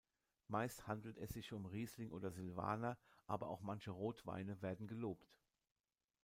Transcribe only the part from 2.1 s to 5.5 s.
Silvaner, aber auch manche Rotweine werden gelobt.